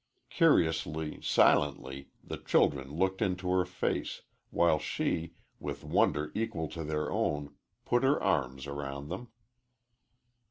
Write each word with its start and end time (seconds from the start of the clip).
Curiously, 0.31 1.21
silently, 1.21 2.07
the 2.23 2.37
children 2.37 2.91
looked 2.91 3.21
into 3.21 3.51
her 3.51 3.65
face, 3.65 4.23
while 4.49 4.79
she, 4.79 5.35
with 5.59 5.83
wonder 5.83 6.31
equal 6.33 6.67
to 6.69 6.83
their 6.83 7.11
own, 7.11 7.53
put 7.85 8.01
her 8.03 8.19
arms 8.19 8.65
around 8.65 9.09
them. 9.09 9.27